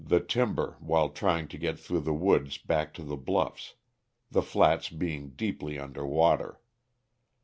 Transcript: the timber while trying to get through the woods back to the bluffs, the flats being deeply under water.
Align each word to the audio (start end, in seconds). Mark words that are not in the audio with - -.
the 0.03 0.19
timber 0.19 0.77
while 0.79 1.09
trying 1.09 1.47
to 1.47 1.59
get 1.59 1.77
through 1.77 1.99
the 1.99 2.11
woods 2.11 2.57
back 2.57 2.91
to 2.91 3.03
the 3.03 3.15
bluffs, 3.15 3.75
the 4.31 4.41
flats 4.41 4.89
being 4.89 5.29
deeply 5.35 5.77
under 5.77 6.03
water. 6.03 6.59